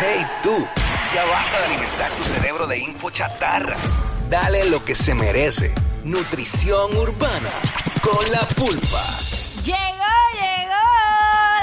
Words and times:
Hey 0.00 0.24
tú, 0.42 0.66
ya 1.14 1.24
basta 1.26 1.58
de 1.58 1.64
alimentar 1.64 2.10
tu 2.12 2.22
cerebro 2.22 2.66
de 2.66 2.78
info 2.78 3.10
chatarra. 3.10 3.76
Dale 4.30 4.68
lo 4.70 4.84
que 4.84 4.94
se 4.94 5.14
merece. 5.14 5.74
Nutrición 6.04 6.96
urbana 6.96 7.50
con 8.02 8.30
la 8.30 8.40
pulpa. 8.54 9.02
Llegó, 9.64 10.14
llegó 10.34 10.84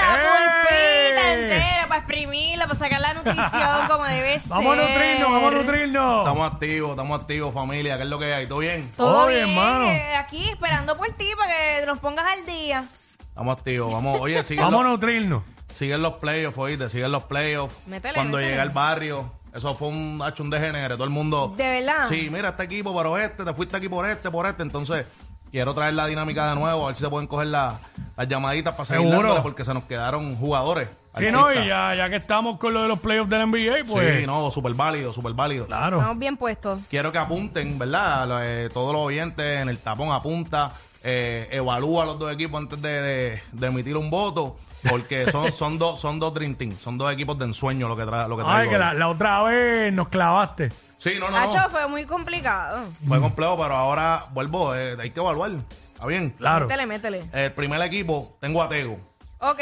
la 0.01 0.17
¡Eh! 0.17 0.25
pulpita 0.25 1.33
entera 1.33 1.87
para 1.87 1.97
exprimirla, 1.99 2.66
para 2.68 2.79
sacar 2.79 3.00
la 3.00 3.13
nutrición 3.13 3.88
como 3.89 4.04
debe 4.04 4.39
ser. 4.39 4.49
Vamos 4.49 4.77
a 4.77 4.81
nutrirnos, 4.81 5.31
vamos 5.31 5.54
a 5.54 5.55
nutrirnos. 5.55 6.20
Estamos 6.20 6.52
activos, 6.54 6.89
estamos 6.91 7.21
activos, 7.21 7.54
familia. 7.54 7.95
¿Qué 7.97 8.04
es 8.04 8.09
lo 8.09 8.20
que 8.20 8.33
hay? 8.33 8.47
¿Todo 8.47 8.59
bien? 8.59 8.91
Todo 8.97 9.27
bien, 9.27 9.55
mano. 9.55 9.86
eh, 9.86 10.15
aquí 10.17 10.49
esperando 10.49 10.97
por 10.97 11.07
ti 11.13 11.29
para 11.38 11.52
que 11.54 11.86
nos 11.86 11.99
pongas 11.99 12.25
al 12.33 12.45
día. 12.45 12.86
Estamos 13.29 13.57
activos. 13.57 13.93
Vamos, 13.93 14.20
oye, 14.20 14.43
siguen 14.43 14.65
Vamos 14.65 14.86
a 14.86 14.89
nutrirnos. 14.89 15.43
Siguen 15.76 16.02
los 16.02 16.14
playoffs, 16.16 16.57
oíste, 16.57 16.89
siguen 16.89 17.12
los 17.12 17.23
playoffs. 17.26 17.75
Métele, 17.88 18.16
Cuando 18.16 18.38
métele. 18.38 18.50
llegué 18.52 18.62
al 18.62 18.70
barrio, 18.71 19.29
eso 19.54 19.75
fue 19.75 19.89
un 19.89 20.20
hacho 20.24 20.42
un 20.43 20.50
degenere, 20.50 20.96
todo 20.96 21.04
el 21.04 21.10
mundo. 21.11 21.54
¿De 21.56 21.68
verdad? 21.68 22.07
Sí, 22.10 22.29
mira 22.32 22.50
este 22.50 22.64
equipo, 22.64 22.96
pero 22.96 23.18
este, 23.18 23.43
te 23.46 23.54
fuiste 23.54 23.78
aquí 23.78 23.88
por 23.89 24.07
este, 24.10 24.32
por 24.32 24.46
este. 24.47 24.64
Entonces, 24.64 25.06
quiero 25.52 25.74
traer 25.74 25.93
la 25.93 26.07
dinámica 26.07 26.50
de 26.50 26.56
nuevo, 26.56 26.83
a 26.83 26.88
ver 26.88 26.96
si 26.96 27.02
se 27.02 27.10
pueden 27.10 27.28
coger 27.28 27.47
la- 27.47 27.78
las 28.18 28.28
llamaditas 28.28 28.74
para 28.74 28.86
seguir 28.86 29.02
Seguro. 29.04 29.19
dándole, 29.19 29.42
porque 29.42 29.64
se 29.66 29.74
nos 29.74 29.83
quedaron 29.83 30.36
jugadores. 30.38 30.88
Sí, 31.18 31.28
no, 31.32 31.43
y 31.52 31.57
artistas. 31.57 31.68
ya, 31.68 31.96
ya 31.96 32.09
que 32.09 32.17
estamos 32.17 32.59
con 32.59 32.73
lo 32.73 32.81
de 32.81 32.88
los 32.89 33.00
playoffs 33.00 33.30
del 33.30 33.42
NBA, 33.44 33.86
pues. 33.88 34.19
Sí, 34.22 34.28
no, 34.28 34.52
súper 34.52 34.73
válido, 34.73 35.14
súper 35.14 35.31
válido. 35.31 35.66
Claro. 35.66 35.97
Estamos 35.97 36.19
bien 36.19 36.36
puestos. 36.36 36.80
Quiero 36.89 37.11
que 37.14 37.17
apunten, 37.17 37.80
¿verdad? 37.80 38.28
Lo- 38.28 38.44
eh, 38.44 38.69
todos 38.73 38.92
los 38.92 39.02
oyentes 39.03 39.61
en 39.61 39.69
el 39.69 39.78
tapón 39.80 40.11
apunta, 40.11 40.72
eh, 41.08 41.47
evalúa 41.52 42.03
a 42.03 42.05
los 42.08 42.17
dos 42.19 42.33
equipos 42.33 42.59
antes 42.59 42.81
de, 42.81 42.89
de- 43.02 43.41
de 43.52 43.67
emitir 43.67 43.95
un 43.95 44.09
voto, 44.09 44.58
porque 44.89 45.30
son, 45.31 45.52
son 45.52 45.77
dos 45.77 46.00
son 46.00 46.19
dos 46.19 46.33
Dream 46.33 46.55
Team, 46.55 46.75
son 46.75 46.97
dos 46.97 47.13
equipos 47.13 47.38
de 47.38 47.45
ensueño 47.45 47.88
lo 47.88 47.95
que, 47.95 48.03
tra 48.05 48.27
lo 48.27 48.36
que 48.38 48.44
Ay, 48.44 48.50
traigo. 48.67 48.72
que 48.72 48.77
la, 48.80 48.94
la 48.95 49.08
otra 49.08 49.44
vez 49.44 49.94
nos 49.94 50.08
clavaste. 50.09 50.71
Sí, 50.97 51.13
no, 51.19 51.30
no, 51.30 51.38
Hacho, 51.38 51.57
no. 51.59 51.69
fue 51.69 51.88
muy 51.88 52.05
complicado. 52.05 52.88
Fue 53.07 53.19
complejo, 53.21 53.55
pero 53.57 53.75
ahora 53.75 54.23
vuelvo, 54.31 54.73
eh, 54.75 54.97
hay 54.99 55.11
que 55.11 55.19
evaluar. 55.19 55.52
¿Está 55.93 56.07
bien? 56.07 56.31
Claro. 56.31 56.65
Métele, 56.67 56.85
métele. 56.88 57.23
El 57.33 57.52
primer 57.52 57.80
equipo, 57.83 58.35
tengo 58.41 58.61
a 58.63 58.67
Tego, 58.67 58.97
Ok. 59.39 59.59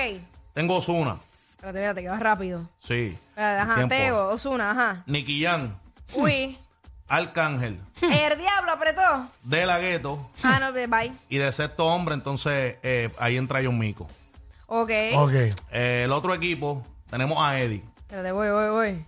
tengo 0.54 0.78
Osuna, 0.78 1.18
Espérate, 1.58 1.80
espérate, 1.80 2.02
que 2.04 2.10
va 2.10 2.20
rápido. 2.20 2.62
sí. 2.80 3.18
Ajá. 3.36 3.88
Tego, 3.90 4.30
Osuna, 4.30 4.72
ajá. 4.72 5.04
Nicky 5.08 5.44
Jan, 5.44 5.76
Uy. 6.14 6.58
Arcángel, 7.08 7.80
El 8.02 8.38
diablo 8.38 8.72
apretó. 8.72 9.02
De 9.44 9.66
La 9.66 9.80
Gueto 9.80 10.30
Ah, 10.44 10.60
no, 10.60 10.72
bye. 10.74 11.12
y 11.30 11.38
de 11.38 11.52
sexto 11.52 11.86
hombre, 11.88 12.16
entonces 12.16 12.78
eh, 12.84 13.10
ahí 13.20 13.38
entra 13.38 13.62
John 13.64 13.78
Mico. 13.78 14.08
Ok. 14.68 14.90
Ok. 15.16 15.32
Eh, 15.72 16.04
el 16.06 16.12
otro 16.12 16.34
equipo, 16.34 16.84
tenemos 17.10 17.38
a 17.40 17.60
Eddie. 17.60 17.84
Espérate, 18.02 18.32
voy, 18.32 18.50
voy, 18.50 18.70
voy. 18.70 19.06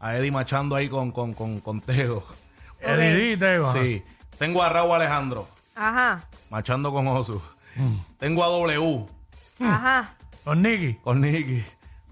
A 0.00 0.16
Eddie 0.16 0.30
machando 0.30 0.74
ahí 0.76 0.88
con, 0.88 1.10
con, 1.10 1.32
con, 1.32 1.60
con 1.60 1.80
Tego. 1.80 2.24
Eddie 2.80 3.36
Tego, 3.36 3.68
ajá. 3.68 3.82
Sí. 3.82 4.02
Tengo 4.38 4.62
a 4.62 4.68
Raúl 4.68 4.92
Alejandro, 4.94 5.48
Ajá. 5.74 6.22
machando 6.50 6.92
con 6.92 7.06
Osu. 7.08 7.40
Mm. 7.74 7.96
Tengo 8.18 8.44
a 8.44 8.48
W, 8.48 9.06
Ajá. 9.60 10.10
Con 10.44 10.62
Nicky. 10.62 10.94
con 11.02 11.20
Nicky. 11.20 11.64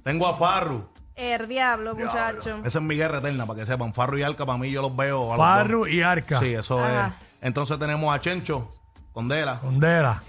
Tengo 0.03 0.27
a 0.27 0.35
Farru. 0.37 0.87
El 1.17 1.47
diablo, 1.49 1.95
muchacho. 1.95 2.59
Esa 2.65 2.79
es 2.79 2.85
mi 2.85 2.97
guerra 2.97 3.19
eterna, 3.19 3.47
para 3.47 3.61
que 3.61 3.67
sepan. 3.67 3.93
Farru 3.95 4.19
y 4.19 4.23
Arca, 4.23 4.45
para 4.45 4.59
mí 4.59 4.71
yo 4.71 4.83
los 4.83 4.95
veo. 4.97 5.33
a 5.33 5.37
los 5.37 5.45
Farru 5.47 5.81
dos. 5.81 5.89
y 5.91 6.03
Arca. 6.03 6.39
Sí, 6.41 6.53
eso 6.55 6.83
Ajá. 6.83 7.15
es. 7.21 7.27
Entonces 7.43 7.79
tenemos 7.79 8.13
a 8.15 8.19
Chencho, 8.19 8.69
con 9.13 9.29
Dela. 9.29 9.61
Condela. 9.61 10.23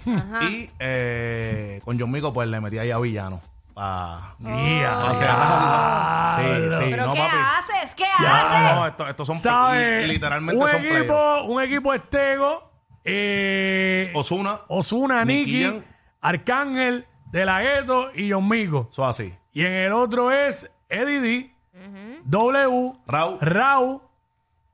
Y 0.48 0.70
eh, 0.78 1.80
con 1.84 1.98
John 1.98 2.10
Mico, 2.12 2.32
pues 2.32 2.48
le 2.48 2.60
metí 2.60 2.78
ahí 2.78 2.90
a 2.92 2.98
Villano. 2.98 3.40
Pa... 3.74 4.36
Guía. 4.38 4.90
Ah, 4.94 6.34
sí, 6.38 6.44
sí, 6.44 6.76
sí. 6.84 6.90
¿Pero 6.90 7.06
no, 7.06 7.12
qué 7.14 7.20
papi. 7.20 7.36
haces? 7.58 7.94
¿Qué 7.94 8.04
Ya, 8.22 8.36
haces? 8.62 8.76
no, 8.76 8.86
esto- 8.86 9.08
estos 9.08 9.26
son 9.26 9.38
¿Sabes? 9.40 10.08
literalmente 10.08 10.62
un 10.64 10.70
son 10.70 10.84
equipo, 10.84 11.42
un 11.42 11.62
equipo 11.62 11.92
es 11.94 12.08
Tego, 12.08 12.70
eh, 13.04 14.10
Osuna, 14.14 14.60
Osuna, 14.68 15.24
Nicky 15.24 15.52
Nicky, 15.52 15.64
Jam. 15.64 15.82
Arcángel, 16.20 17.06
De 17.30 17.44
La 17.44 17.60
Ghetto 17.60 18.10
y 18.14 18.30
John 18.32 18.48
Mico. 18.48 18.88
eso 18.90 19.04
así. 19.06 19.34
Y 19.52 19.64
en 19.64 19.72
el 19.72 19.92
otro 19.92 20.30
es 20.32 20.70
Eddie 20.88 21.20
D, 21.20 21.50
W, 22.24 22.92
Raúl, 23.06 23.38
Rau, 23.40 24.02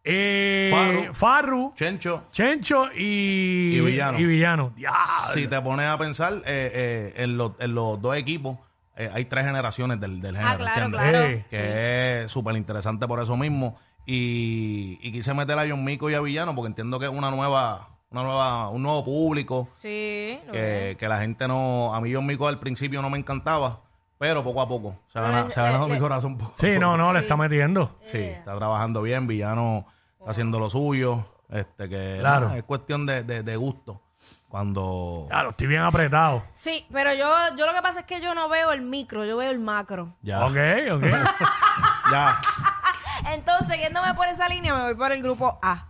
eh, 0.04 0.70
Farru. 0.72 1.14
Farru, 1.14 1.72
Chencho. 1.76 2.24
Chencho 2.32 2.86
y, 2.94 3.76
Y 3.76 3.80
Villano. 3.80 4.18
Y 4.18 4.24
Villano. 4.24 4.72
Diablo. 4.76 5.00
Si 5.32 5.46
te 5.46 5.60
pones 5.60 5.86
a 5.86 5.98
pensar, 5.98 6.34
eh, 6.34 6.42
eh, 6.46 7.12
en, 7.16 7.36
los, 7.36 7.52
en 7.60 7.74
los 7.74 8.00
dos 8.00 8.16
equipos 8.16 8.58
eh, 8.96 9.08
hay 9.12 9.24
tres 9.26 9.44
generaciones 9.46 10.00
del, 10.00 10.20
del 10.20 10.36
género, 10.36 10.52
Ah, 10.52 10.56
claro, 10.56 10.84
¿entiendes? 10.86 11.00
claro. 11.10 11.26
Eh, 11.28 11.44
Que 11.50 12.22
es 12.24 12.30
súper 12.32 12.56
interesante 12.56 13.06
por 13.06 13.20
eso 13.22 13.36
mismo. 13.36 13.78
Y, 14.04 14.98
y 15.00 15.12
quise 15.12 15.32
meter 15.34 15.56
a 15.58 15.68
John 15.68 15.84
Mico 15.84 16.10
y 16.10 16.14
a 16.14 16.20
Villano 16.20 16.54
porque 16.54 16.66
entiendo 16.68 16.98
que 16.98 17.06
es 17.06 17.12
una 17.12 17.30
nueva, 17.30 17.88
una 18.10 18.22
nueva, 18.24 18.68
un 18.70 18.82
nuevo 18.82 19.04
público. 19.04 19.68
Sí. 19.76 20.36
lo 20.46 20.52
Que, 20.52 20.96
que 20.98 21.08
la 21.08 21.20
gente 21.20 21.46
no. 21.46 21.94
A 21.94 22.00
mí 22.00 22.12
John 22.12 22.26
Mico 22.26 22.48
al 22.48 22.58
principio 22.58 23.00
no 23.00 23.08
me 23.10 23.18
encantaba, 23.18 23.80
pero 24.22 24.44
poco 24.44 24.60
a 24.60 24.68
poco 24.68 24.94
se 25.12 25.18
ha 25.18 25.22
ganado, 25.22 25.44
le- 25.46 25.50
se 25.50 25.58
ha 25.58 25.64
ganado 25.64 25.88
le- 25.88 25.94
mi 25.94 26.00
corazón. 26.00 26.38
poco 26.38 26.52
a 26.52 26.56
sí, 26.56 26.68
poco. 26.68 26.78
no, 26.80 26.96
no, 26.96 27.12
le 27.12 27.18
está 27.18 27.36
metiendo. 27.36 27.98
Sí, 28.04 28.18
está 28.18 28.56
trabajando 28.56 29.02
bien. 29.02 29.26
Villano 29.26 29.84
está 30.20 30.30
haciendo 30.30 30.60
lo 30.60 30.70
suyo. 30.70 31.24
Este, 31.50 31.88
que 31.88 32.18
Claro. 32.20 32.46
nada, 32.46 32.56
es 32.56 32.62
cuestión 32.62 33.04
de, 33.04 33.24
de, 33.24 33.42
de 33.42 33.56
gusto. 33.56 34.00
Cuando. 34.48 35.26
Claro, 35.28 35.50
estoy 35.50 35.66
bien 35.66 35.82
apretado. 35.82 36.44
Sí, 36.52 36.86
pero 36.92 37.12
yo, 37.14 37.26
yo 37.56 37.66
lo 37.66 37.74
que 37.74 37.82
pasa 37.82 38.00
es 38.00 38.06
que 38.06 38.20
yo 38.20 38.32
no 38.34 38.48
veo 38.48 38.70
el 38.70 38.82
micro, 38.82 39.24
yo 39.24 39.36
veo 39.36 39.50
el 39.50 39.58
macro. 39.58 40.14
Ya. 40.22 40.46
Ok, 40.46 40.56
ok. 40.92 41.02
Ya. 42.12 42.40
Entonces, 43.32 43.78
yéndome 43.80 44.14
por 44.14 44.28
esa 44.28 44.48
línea, 44.48 44.72
me 44.74 44.82
voy 44.84 44.94
por 44.94 45.10
el 45.10 45.20
grupo 45.22 45.58
A. 45.62 45.88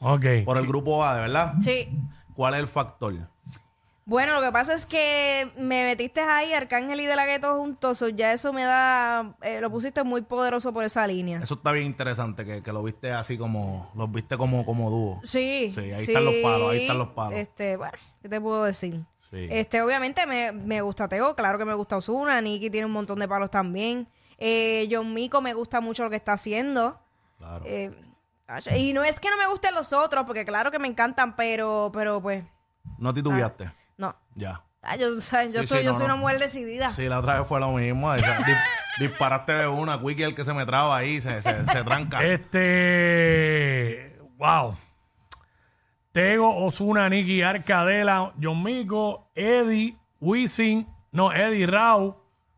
ok. 0.00 0.24
Por 0.44 0.56
el 0.58 0.66
grupo 0.68 1.04
A, 1.04 1.14
de 1.16 1.20
verdad. 1.22 1.54
Sí. 1.60 1.88
¿Cuál 2.34 2.54
es 2.54 2.60
el 2.60 2.68
factor? 2.68 3.14
Bueno, 4.04 4.34
lo 4.34 4.40
que 4.40 4.50
pasa 4.50 4.74
es 4.74 4.84
que 4.84 5.48
me 5.56 5.84
metiste 5.84 6.20
ahí, 6.20 6.52
Arcángel 6.52 7.00
y 7.00 7.06
De 7.06 7.14
La 7.14 7.24
Ghetto 7.24 7.56
juntos, 7.56 8.04
ya 8.14 8.32
eso 8.32 8.52
me 8.52 8.64
da, 8.64 9.36
eh, 9.42 9.60
lo 9.60 9.70
pusiste 9.70 10.02
muy 10.02 10.22
poderoso 10.22 10.72
por 10.72 10.82
esa 10.82 11.06
línea. 11.06 11.38
Eso 11.38 11.54
está 11.54 11.70
bien 11.70 11.86
interesante, 11.86 12.44
que, 12.44 12.62
que 12.62 12.72
lo 12.72 12.82
viste 12.82 13.12
así 13.12 13.38
como, 13.38 13.90
los 13.94 14.10
viste 14.10 14.36
como, 14.36 14.64
como 14.64 14.90
dúo. 14.90 15.20
Sí. 15.22 15.70
Sí, 15.70 15.92
ahí 15.92 16.02
están 16.02 16.24
los 16.24 16.34
palos, 16.42 16.72
ahí 16.72 16.80
están 16.82 16.98
los 16.98 17.08
palos. 17.10 17.38
Este, 17.38 17.76
bueno, 17.76 17.92
¿qué 18.20 18.28
te 18.28 18.40
puedo 18.40 18.64
decir? 18.64 19.04
Sí. 19.30 19.46
Este, 19.50 19.80
obviamente 19.80 20.26
me, 20.26 20.50
me 20.50 20.80
gusta 20.80 21.06
Tego, 21.08 21.36
claro 21.36 21.56
que 21.56 21.64
me 21.64 21.74
gusta 21.74 21.96
Osuna, 21.96 22.40
Nicky 22.40 22.70
tiene 22.70 22.86
un 22.86 22.92
montón 22.92 23.20
de 23.20 23.28
palos 23.28 23.50
también. 23.50 24.08
Eh, 24.36 24.88
John 24.90 25.14
Mico 25.14 25.40
me 25.40 25.54
gusta 25.54 25.80
mucho 25.80 26.02
lo 26.02 26.10
que 26.10 26.16
está 26.16 26.32
haciendo. 26.32 26.98
Claro. 27.38 27.64
Eh, 27.68 27.92
y 28.76 28.92
no 28.92 29.04
es 29.04 29.20
que 29.20 29.30
no 29.30 29.36
me 29.36 29.46
gusten 29.46 29.74
los 29.74 29.92
otros, 29.92 30.24
porque 30.26 30.44
claro 30.44 30.72
que 30.72 30.80
me 30.80 30.88
encantan, 30.88 31.36
pero, 31.36 31.90
pero 31.94 32.20
pues, 32.20 32.44
no 32.98 33.14
titubeaste. 33.14 33.70
No. 34.02 34.14
Ya. 34.34 34.62
Ah, 34.82 34.96
yo, 34.96 35.08
o 35.16 35.20
sea, 35.20 35.44
yo, 35.46 35.60
Sí, 35.62 35.66
soy, 35.68 35.78
sí, 35.78 35.84
yo 35.84 35.92
no, 35.92 35.98
soy 35.98 36.08
no. 36.08 36.14
una 36.14 36.20
mujer 36.20 36.38
decidida. 36.40 36.88
Sí, 36.90 37.04
la 37.08 37.20
otra 37.20 37.38
vez 37.38 37.48
fue 37.48 37.60
lo 37.60 37.70
mismo. 37.72 38.12
esa- 38.12 38.38
di- 38.38 38.52
disparaste 39.04 39.52
de 39.52 39.66
una. 39.68 40.00
Quickie 40.00 40.24
el 40.24 40.34
que 40.34 40.44
se 40.44 40.52
me 40.52 40.66
traba 40.66 40.96
ahí, 40.96 41.20
se, 41.20 41.40
se, 41.40 41.64
se 41.66 41.84
tranca. 41.84 42.20
Este. 42.24 44.18
Wow. 44.38 44.76
Tego, 46.12 46.64
Osuna, 46.66 47.08
Nicky, 47.08 47.40
Arcadela, 47.42 48.32
John 48.42 48.62
Mico, 48.62 49.30
Eddie, 49.34 49.96
Wisin, 50.20 50.86
no, 51.12 51.32
Eddie 51.32 51.64
Rau, 51.66 52.16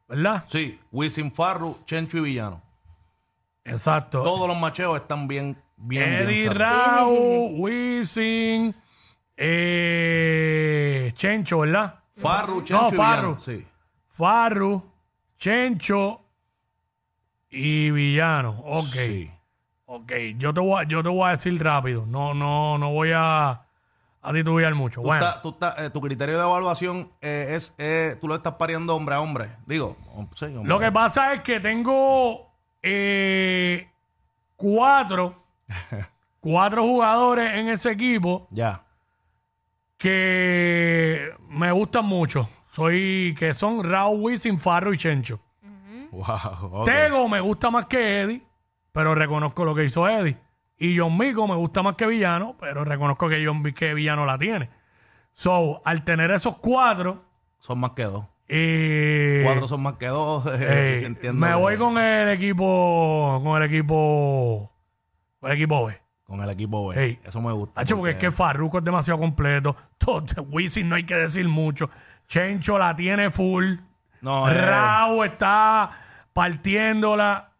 ¿verdad? 0.09 0.45
Sí, 0.49 0.81
Wisin 0.91 1.31
Farru, 1.31 1.79
Chencho 1.85 2.19
y 2.19 2.23
Villano. 2.23 2.61
Exacto. 3.65 4.23
Todos 4.23 4.49
los 4.49 4.59
macheos 4.59 4.97
están 5.01 5.29
bien, 5.29 5.57
bien, 5.77 6.15
Eddie 6.15 6.49
cerrados. 6.49 6.95
Rau, 6.95 7.11
Sí, 7.13 7.17
sí, 7.17 7.23
sí, 7.29 7.55
Wisin, 7.61 8.75
eh, 9.37 11.13
Chencho, 11.17 11.61
¿verdad? 11.61 12.01
Farru, 12.17 12.63
Chencho 12.63 12.89
y 12.95 12.97
Farru. 12.97 13.21
Villano. 13.35 13.41
Sí. 13.41 13.67
Farru, 14.09 14.83
Chencho 15.39 16.21
y 17.51 17.91
Villano. 17.91 18.61
Ok. 18.65 18.85
Sí. 18.87 19.31
Ok, 19.87 20.13
yo 20.39 20.53
te 20.55 20.61
voy 20.61 20.83
a, 20.83 20.89
yo 20.89 21.03
te 21.03 21.09
voy 21.09 21.29
a 21.29 21.31
decir 21.33 21.63
rápido. 21.63 22.05
No, 22.07 22.33
no, 22.35 22.79
no 22.79 22.91
voy 22.93 23.11
a, 23.15 23.51
a 24.23 24.33
titubear 24.33 24.75
mucho. 24.75 25.01
Tú 25.03 25.07
Bueno, 25.07 25.27
tú 25.43 25.57
eh, 25.79 25.91
tu 25.91 26.01
criterio 26.01 26.37
de 26.39 26.43
evaluación 26.43 27.13
eh, 27.21 27.49
es, 27.51 27.75
eh, 27.79 28.17
tú 28.21 28.27
lo 28.27 28.35
estás 28.35 28.55
pariendo 28.55 28.97
hombre 28.97 29.15
a 29.15 29.21
hombre. 29.21 29.51
Digo, 29.67 29.97
hom- 30.15 30.29
sí, 30.35 30.47
hombre. 30.47 30.65
lo 30.65 30.79
que 30.81 30.91
pasa 30.91 31.35
es 31.35 31.43
que 31.43 31.61
tengo 31.61 32.51
eh, 32.83 33.89
cuatro, 34.57 35.45
cuatro 36.41 36.83
jugadores 36.83 37.55
en 37.55 37.69
ese 37.69 37.91
equipo 37.93 38.49
Ya. 38.51 38.83
Que 40.05 41.31
me 41.49 41.73
gustan 41.73 42.05
mucho. 42.05 42.47
Soy, 42.73 43.35
que 43.39 43.55
son 43.55 43.83
Raúl, 43.89 44.21
Wisin, 44.21 44.59
Farro 44.59 44.93
y 44.93 44.99
Chencho. 44.99 45.41
Wow. 46.11 46.25
ok. 46.73 46.85
Tego 46.85 47.27
me 47.29 47.41
gusta 47.41 47.71
más 47.71 47.87
que 47.87 48.21
Eddie, 48.21 48.43
pero 48.93 49.15
reconozco 49.15 49.65
lo 49.65 49.75
que 49.75 49.85
hizo 49.85 50.07
Eddie. 50.07 50.37
Y 50.77 50.99
John 50.99 51.17
Mico 51.17 51.49
me 51.49 51.55
gusta 51.55 51.83
más 51.83 51.95
que 51.97 52.07
Villano, 52.07 52.55
pero 52.61 52.85
reconozco 52.85 53.31
que 53.31 53.45
John 53.47 53.63
que 53.73 53.95
Villano 53.95 54.27
la 54.27 54.39
tiene. 54.39 54.69
So, 55.33 55.81
al 55.87 56.05
tener 56.05 56.31
esos 56.31 56.59
cuatro, 56.59 57.25
Son 57.61 57.79
más 57.79 57.93
que 57.93 58.03
dos. 58.03 58.27
Y 58.47 59.43
Cuatro 59.43 59.67
son 59.67 59.83
más 59.83 59.95
que 59.95 60.09
dos. 60.09 60.45
Ey, 60.61 61.05
entiendo. 61.07 61.47
me 61.47 61.55
voy 61.55 61.79
con 61.79 61.97
el 61.97 62.29
equipo, 62.29 63.41
con 63.43 63.63
el 63.63 63.69
equipo, 63.71 64.71
con 65.41 65.51
el 65.51 65.57
equipo 65.57 65.87
B. 65.87 66.04
con 66.35 66.43
el 66.45 66.51
equipo 66.51 66.89
B. 66.89 67.03
Ey. 67.05 67.21
Eso 67.25 67.41
me 67.41 67.53
gusta. 67.53 67.81
Hacho, 67.81 67.97
porque 67.97 68.13
es 68.13 68.19
que 68.19 68.31
Farruko 68.31 68.79
es 68.79 68.85
demasiado 68.85 69.21
completo. 69.21 69.77
Todo, 69.99 70.25
Wisin 70.51 70.89
no 70.89 70.97
hay 70.97 71.05
que 71.07 71.15
decir 71.15 71.49
mucho. 71.49 71.89
Chencho 72.27 72.77
la 72.79 72.95
tiene 72.97 73.31
full. 73.31 73.77
No, 74.21 74.49
eh, 74.49 74.55
Rao 74.55 75.25
está 75.25 75.91
partiéndola. 76.33 77.51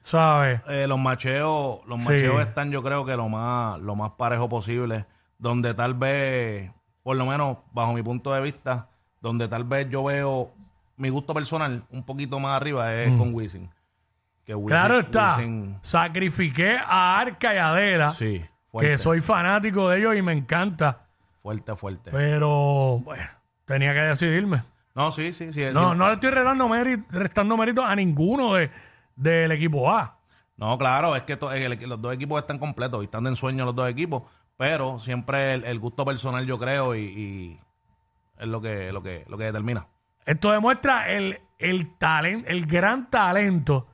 ¿Sabes? 0.00 0.60
eh, 0.68 0.86
los 0.88 0.98
macheos, 0.98 1.78
los 1.86 2.00
Sí. 2.02 2.08
macheos 2.08 2.40
están, 2.40 2.72
yo 2.72 2.82
creo 2.82 3.04
que 3.04 3.16
lo 3.16 3.28
más, 3.28 3.78
lo 3.80 3.94
más 3.94 4.10
parejo 4.12 4.48
posible. 4.48 5.06
Donde 5.38 5.74
tal 5.74 5.94
vez, 5.94 6.72
por 7.02 7.16
lo 7.16 7.26
menos 7.26 7.58
bajo 7.72 7.92
mi 7.92 8.02
punto 8.02 8.32
de 8.32 8.40
vista, 8.40 8.88
donde 9.20 9.46
tal 9.46 9.64
vez 9.64 9.88
yo 9.90 10.02
veo 10.04 10.50
mi 10.96 11.08
gusto 11.08 11.34
personal 11.34 11.84
un 11.90 12.04
poquito 12.04 12.40
más 12.40 12.56
arriba 12.60 12.92
es 12.94 13.12
con 13.16 13.32
Wisin. 13.34 13.70
Que 14.44 14.54
Mm. 14.56 14.66
Claro 14.66 14.98
está. 15.00 15.38
Sacrifiqué 15.82 16.76
a 16.78 17.18
Arca 17.20 17.54
y 17.54 17.58
a 17.58 17.68
Adela. 17.70 18.10
sí, 18.10 18.44
fuerte, 18.70 18.90
que 18.92 18.98
soy 18.98 19.20
fanático 19.20 19.88
de 19.88 19.98
ellos 19.98 20.16
y 20.16 20.22
me 20.22 20.32
encanta. 20.32 21.06
fuerte, 21.42 21.74
fuerte. 21.76 22.10
Pero, 22.12 23.00
bueno, 23.04 23.24
tenía 23.64 23.92
que 23.94 24.00
decidirme. 24.00 24.62
no, 24.94 25.10
sí, 25.12 25.32
sí, 25.32 25.52
sí. 25.52 25.62
No, 25.72 25.92
sí. 25.92 25.98
no 25.98 26.06
le 26.06 26.12
estoy 26.14 26.30
restando 26.30 26.68
mérito, 26.68 27.04
restando 27.10 27.56
mérito 27.56 27.84
a 27.84 27.94
ninguno 27.96 28.54
de, 28.54 28.70
del 29.16 29.50
equipo 29.52 29.90
A. 29.90 30.18
No, 30.56 30.76
claro, 30.78 31.16
es 31.16 31.22
que 31.22 31.36
to- 31.36 31.52
el- 31.52 31.78
los 31.88 32.00
dos 32.00 32.14
equipos 32.14 32.40
están 32.40 32.58
completos 32.58 33.02
y 33.02 33.06
están 33.06 33.24
de 33.24 33.30
ensueño 33.30 33.64
los 33.64 33.74
dos 33.74 33.88
equipos, 33.88 34.22
pero 34.56 34.98
siempre 35.00 35.54
el, 35.54 35.64
el 35.64 35.78
gusto 35.80 36.04
personal 36.04 36.46
yo 36.46 36.58
creo 36.58 36.94
y, 36.94 37.00
y 37.00 37.58
es 38.38 38.46
lo 38.46 38.60
que, 38.60 38.92
lo 38.92 39.02
que, 39.02 39.24
lo 39.28 39.36
que 39.38 39.44
determina. 39.44 39.86
Esto 40.24 40.52
demuestra 40.52 41.08
el, 41.10 41.40
el 41.58 41.96
talento, 41.98 42.48
el 42.48 42.66
gran 42.66 43.10
talento 43.10 43.88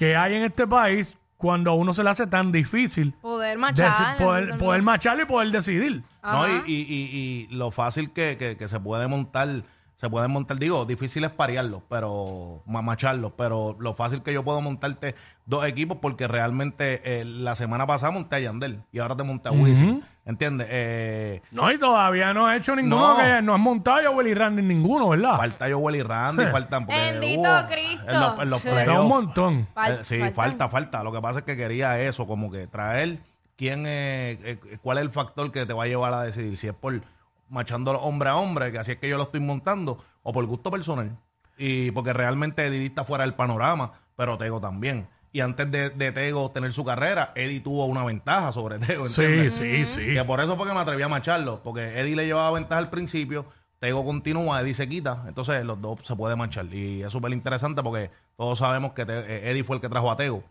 que 0.00 0.16
hay 0.16 0.34
en 0.34 0.44
este 0.44 0.66
país 0.66 1.18
cuando 1.36 1.70
a 1.72 1.74
uno 1.74 1.92
se 1.92 2.02
le 2.02 2.08
hace 2.08 2.26
tan 2.26 2.50
difícil 2.52 3.12
Poder 3.20 3.58
deci- 3.58 3.60
machar. 3.60 4.16
poder, 4.16 4.56
poder 4.56 4.80
macharlo 4.82 5.24
y 5.24 5.26
poder 5.26 5.50
decidir. 5.50 6.02
¿no? 6.22 6.48
Y, 6.48 6.62
y, 6.66 6.74
y, 6.74 7.48
y 7.50 7.54
lo 7.54 7.70
fácil 7.70 8.10
que, 8.10 8.38
que, 8.38 8.56
que 8.56 8.66
se 8.66 8.80
puede 8.80 9.08
montar, 9.08 9.62
se 10.00 10.08
pueden 10.08 10.30
montar, 10.30 10.56
digo, 10.58 10.86
difícil 10.86 11.24
es 11.24 11.30
parearlos, 11.30 11.82
pero 11.88 12.62
mamacharlos, 12.64 13.32
pero 13.36 13.76
lo 13.78 13.92
fácil 13.94 14.22
que 14.22 14.32
yo 14.32 14.42
puedo 14.42 14.62
montarte 14.62 15.14
dos 15.44 15.66
equipos 15.66 15.98
porque 16.00 16.26
realmente 16.26 17.20
eh, 17.20 17.24
la 17.26 17.54
semana 17.54 17.86
pasada 17.86 18.10
monté 18.10 18.36
a 18.36 18.40
Yandel 18.40 18.82
y 18.92 18.98
ahora 19.00 19.14
te 19.14 19.24
monté 19.24 19.50
a 19.50 19.52
Wisin, 19.52 20.02
¿entiendes? 20.24 20.68
Eh, 20.70 21.42
No, 21.50 21.70
y 21.70 21.78
todavía 21.78 22.32
no 22.32 22.46
ha 22.46 22.56
hecho 22.56 22.74
ninguno 22.74 23.14
No. 23.14 23.16
que 23.22 23.42
no 23.42 23.52
has 23.54 23.60
montado 23.60 24.00
yo 24.00 24.12
Willy 24.12 24.32
Randy 24.32 24.62
ninguno, 24.62 25.10
¿verdad? 25.10 25.36
falta 25.36 25.66
Joel 25.70 25.96
y 25.96 26.02
Randy, 26.02 26.44
faltan 26.46 26.86
porque 26.86 26.98
Bendito 27.12 27.40
hubo- 27.42 27.66
Cristo. 27.68 28.10
en 28.10 28.20
los, 28.20 28.40
en 28.40 28.50
los 28.50 28.60
Sí. 28.62 28.68
Falta 28.70 29.00
un 29.02 29.08
montón. 29.08 29.68
Fal- 29.74 29.98
Eh, 30.00 30.04
sí, 30.04 30.18
faltan. 30.18 30.34
falta, 30.34 30.68
falta. 30.70 31.04
Lo 31.04 31.12
que 31.12 31.20
pasa 31.20 31.40
es 31.40 31.44
que 31.44 31.58
quería 31.58 32.00
eso, 32.00 32.26
como 32.26 32.50
que 32.50 32.66
traer 32.68 33.18
quién 33.58 33.84
eh, 33.86 34.38
eh, 34.44 34.58
cuál 34.80 34.96
es 34.96 35.02
el 35.02 35.10
factor 35.10 35.52
que 35.52 35.66
te 35.66 35.74
va 35.74 35.84
a 35.84 35.86
llevar 35.88 36.14
a 36.14 36.22
decidir 36.22 36.56
si 36.56 36.68
es 36.68 36.72
por 36.74 37.02
machando 37.50 37.90
hombre 38.00 38.30
a 38.30 38.36
hombre, 38.36 38.72
que 38.72 38.78
así 38.78 38.92
es 38.92 38.98
que 38.98 39.08
yo 39.08 39.16
lo 39.18 39.24
estoy 39.24 39.40
montando, 39.40 39.98
o 40.22 40.32
por 40.32 40.46
gusto 40.46 40.70
personal. 40.70 41.16
Y 41.58 41.90
porque 41.90 42.12
realmente 42.14 42.64
Eddie 42.64 42.86
está 42.86 43.04
fuera 43.04 43.24
del 43.24 43.34
panorama, 43.34 43.92
pero 44.16 44.38
Tego 44.38 44.60
también. 44.60 45.06
Y 45.32 45.40
antes 45.40 45.70
de, 45.70 45.90
de 45.90 46.10
Tego 46.10 46.50
tener 46.50 46.72
su 46.72 46.84
carrera, 46.84 47.32
Eddie 47.34 47.60
tuvo 47.60 47.84
una 47.84 48.02
ventaja 48.04 48.50
sobre 48.52 48.78
Tego, 48.78 49.08
Sí, 49.08 49.22
¿entiendes? 49.22 49.54
sí, 49.54 49.86
sí. 49.86 50.14
Que 50.14 50.24
por 50.24 50.40
eso 50.40 50.56
fue 50.56 50.66
que 50.66 50.72
me 50.74 50.80
atreví 50.80 51.02
a 51.02 51.08
macharlo, 51.08 51.62
porque 51.62 52.00
Eddie 52.00 52.16
le 52.16 52.26
llevaba 52.26 52.50
ventaja 52.52 52.78
al 52.78 52.88
principio, 52.90 53.44
Tego 53.78 54.04
continúa, 54.04 54.60
Eddie 54.60 54.74
se 54.74 54.88
quita, 54.88 55.24
entonces 55.28 55.64
los 55.64 55.80
dos 55.80 56.00
se 56.02 56.14
puede 56.16 56.34
manchar. 56.36 56.66
Y 56.66 57.02
es 57.02 57.12
súper 57.12 57.32
interesante 57.32 57.82
porque 57.82 58.10
todos 58.36 58.58
sabemos 58.58 58.92
que 58.92 59.06
Te- 59.06 59.18
eh, 59.20 59.50
Eddie 59.50 59.64
fue 59.64 59.76
el 59.76 59.82
que 59.82 59.88
trajo 59.88 60.10
a 60.10 60.16
Tego. 60.16 60.42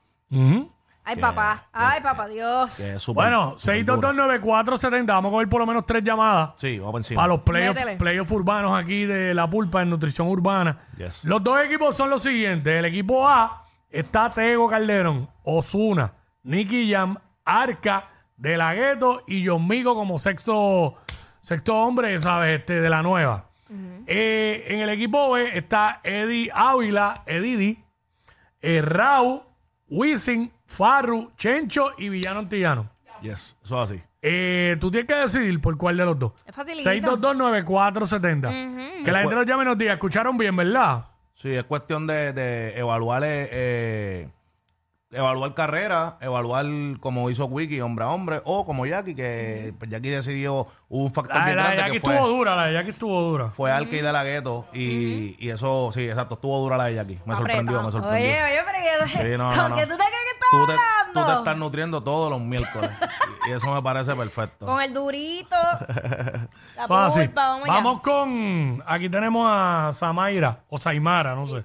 Ay, 1.06 1.16
Que- 1.16 1.22
papá. 1.22 1.64
que- 1.64 1.70
Ay, 1.74 2.02
papá 2.02 2.28
Dios. 2.28 2.76
Que 2.76 2.94
es 2.96 3.02
súper- 3.02 3.24
Bueno, 3.26 3.56
súper 3.58 3.86
duro. 3.86 4.02
6229470. 4.14 5.14
Vamos 5.16 5.30
a 5.30 5.32
coger 5.34 5.50
por 5.50 5.60
lo 5.62 5.66
menos 5.66 5.86
tres 5.86 6.04
llamadas 6.04 6.52
Sí, 6.58 6.78
vamos 6.78 6.92
por 6.92 7.00
encima. 7.00 7.22
para 7.22 7.28
los 7.34 7.98
playoffs 7.98 8.32
urbanos 8.32 8.78
aquí 8.80 9.06
de 9.06 9.34
la 9.34 9.50
pulpa 9.50 9.82
en 9.82 9.90
nutrición 9.90 10.28
urbana. 10.28 10.78
Yes. 10.98 11.24
Los 11.26 11.44
dos 11.44 11.60
equipos 11.64 11.96
son 11.96 12.10
los 12.10 12.22
siguientes. 12.22 12.72
El 12.78 12.86
equipo 12.86 13.28
A 13.28 13.66
está 13.90 14.30
Tego 14.30 14.68
Calderón, 14.70 15.28
Osuna, 15.44 16.14
Nicky 16.44 16.92
Jam, 16.92 17.18
Arca, 17.46 18.10
De 18.38 18.56
La 18.56 18.74
Ghetto 18.74 19.24
y 19.28 19.46
John 19.46 19.68
Migo 19.68 19.96
como 19.96 20.18
sexto, 20.20 20.96
sexto 21.42 21.76
hombre, 21.76 22.18
¿sabes? 22.22 22.60
Este, 22.60 22.80
de 22.80 22.90
la 22.90 23.02
nueva. 23.02 23.46
Eh, 24.08 24.64
en 24.70 24.80
el 24.80 24.90
equipo 24.90 25.32
B 25.32 25.58
está 25.58 26.00
Eddie 26.04 26.50
Ávila, 26.54 27.16
Edidi, 27.26 27.84
eh, 28.62 28.82
Rau, 28.82 29.44
Wisin, 29.90 30.52
Farru, 30.66 31.32
Chencho 31.36 31.92
y 31.98 32.10
Villano 32.10 32.40
Antillano. 32.40 32.90
Yes, 33.22 33.58
eso 33.64 33.84
es 33.84 33.92
así. 33.92 34.02
Eh, 34.22 34.78
tú 34.80 34.92
tienes 34.92 35.08
que 35.08 35.16
decidir 35.16 35.60
por 35.62 35.78
cuál 35.78 35.98
de 35.98 36.06
los 36.06 36.20
dos. 36.20 36.34
Es 36.46 36.54
facilito. 36.54 36.90
6229470. 36.90 39.04
Que 39.04 39.12
la 39.12 39.20
gente 39.20 39.36
nos 39.36 39.46
llame 39.46 39.64
y 39.64 39.66
nos 39.66 39.78
diga, 39.78 39.94
escucharon 39.94 40.38
bien, 40.38 40.56
¿verdad? 40.56 41.06
Sí, 41.36 41.56
es 41.56 41.64
cuestión 41.64 42.06
de, 42.06 42.34
de 42.34 42.78
evaluar 42.78 43.24
eh, 43.24 43.48
eh, 43.52 44.30
evaluar 45.12 45.54
carrera, 45.54 46.18
evaluar 46.22 46.66
como 47.00 47.30
hizo 47.30 47.46
Wiki, 47.46 47.82
hombre 47.82 48.06
a 48.06 48.10
hombre, 48.10 48.42
o 48.46 48.66
como 48.66 48.86
Jackie, 48.86 49.16
que 49.16 49.74
pues, 49.78 49.90
Jackie 49.90 50.10
decidió 50.10 50.68
hubo 50.88 51.04
un 51.04 51.12
factor 51.12 51.38
La, 51.38 51.46
bien 51.46 51.56
la 51.58 51.64
grande 51.64 51.82
Jackie 51.82 51.94
que 51.94 52.00
fue, 52.00 52.14
estuvo 52.14 52.30
dura, 52.30 52.56
la 52.56 52.66
de 52.68 52.74
Jackie 52.74 52.90
estuvo 52.90 53.22
dura. 53.22 53.50
fue 53.50 53.72
Alke 53.72 53.98
y 53.98 54.02
de 54.02 54.12
la 54.14 54.24
gueto 54.24 54.68
y, 54.74 55.36
y 55.44 55.50
eso, 55.50 55.92
sí, 55.94 56.08
exacto, 56.08 56.36
estuvo 56.36 56.60
dura 56.60 56.78
la 56.78 56.86
de 56.86 56.96
Jackie. 56.96 57.20
Me 57.26 57.36
sorprendió, 57.36 57.84
me 57.84 57.92
sorprendió. 57.92 58.30
Oye, 58.30 58.44
oye, 58.44 58.62
pero 58.66 58.78
que, 58.78 58.90
Sí, 59.10 59.18
no, 59.38 59.50
¿con 59.50 59.70
no, 59.70 59.76
tú 59.76 59.82
te 59.82 59.86
crees 59.86 59.98
que 59.98 60.34
estás 60.34 60.50
tú, 60.52 60.66
te, 60.68 60.74
hablando? 60.74 61.14
tú 61.14 61.26
te 61.26 61.34
estás 61.34 61.58
nutriendo 61.58 62.04
todos 62.04 62.30
los 62.32 62.42
miércoles 62.42 62.92
y, 63.48 63.50
y 63.50 63.54
eso 63.54 63.74
me 63.74 63.82
parece 63.82 64.16
perfecto. 64.16 64.66
Con 64.68 64.82
el 64.82 64.94
durito. 64.94 65.56
la 66.76 66.88
pulpa, 66.88 67.32
vamos, 67.34 67.68
Vamos 67.68 68.02
con. 68.02 68.84
Aquí 68.86 69.10
tenemos 69.10 69.48
a 69.52 69.92
Samaira 69.94 70.60
o 70.70 70.78
Saimara, 70.78 71.34
no 71.36 71.48
sé. 71.48 71.64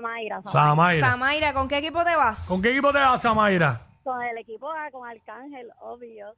Samaira. 0.00 0.42
Samaira. 0.46 1.10
Samaira, 1.10 1.52
¿con 1.54 1.68
qué 1.68 1.78
equipo 1.78 2.02
te 2.04 2.16
vas? 2.16 2.48
¿Con 2.48 2.62
qué 2.62 2.70
equipo 2.70 2.92
te 2.92 2.98
vas, 2.98 3.20
Samaira? 3.22 3.86
con 4.02 4.22
el 4.22 4.38
equipo 4.38 4.68
A, 4.72 4.90
con 4.90 5.06
Arcángel, 5.08 5.68
obvio. 5.82 6.34